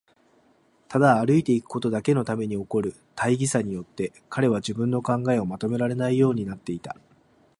[0.87, 6.95] ただ歩いていくことだけのために起こる大儀さによって、彼は自分の考えをまとめられないようになっていた。